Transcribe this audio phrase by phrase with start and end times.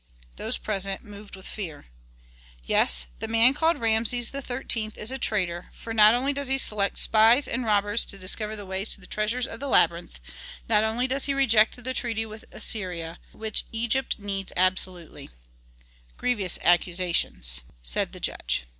[0.35, 1.85] Those present moved with fear.
[2.65, 4.91] "Yes, the man called Rameses XIII.
[4.95, 8.65] is a traitor, for not only does he select spies and robbers to discover the
[8.65, 10.19] way to the treasures of the labyrinth,
[10.67, 15.29] not only does he reject the treaty with Assyria, which Egypt needs absolutely"
[16.17, 18.63] "Grievous accusations," said the judge.